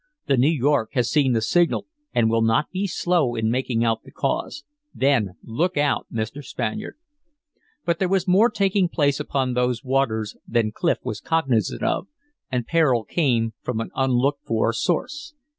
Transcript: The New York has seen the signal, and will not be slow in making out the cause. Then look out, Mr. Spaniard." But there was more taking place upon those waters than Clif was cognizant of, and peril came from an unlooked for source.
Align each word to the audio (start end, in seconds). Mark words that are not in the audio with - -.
The 0.25 0.35
New 0.35 0.49
York 0.49 0.93
has 0.93 1.11
seen 1.11 1.33
the 1.33 1.43
signal, 1.43 1.85
and 2.11 2.27
will 2.27 2.41
not 2.41 2.71
be 2.71 2.87
slow 2.87 3.35
in 3.35 3.51
making 3.51 3.83
out 3.85 4.01
the 4.01 4.09
cause. 4.09 4.63
Then 4.95 5.35
look 5.43 5.77
out, 5.77 6.07
Mr. 6.11 6.43
Spaniard." 6.43 6.97
But 7.85 7.99
there 7.99 8.09
was 8.09 8.27
more 8.27 8.49
taking 8.49 8.89
place 8.89 9.19
upon 9.19 9.53
those 9.53 9.83
waters 9.83 10.35
than 10.47 10.71
Clif 10.71 10.97
was 11.03 11.21
cognizant 11.21 11.83
of, 11.83 12.07
and 12.51 12.65
peril 12.65 13.03
came 13.03 13.53
from 13.61 13.79
an 13.79 13.91
unlooked 13.93 14.43
for 14.43 14.73
source. 14.73 15.35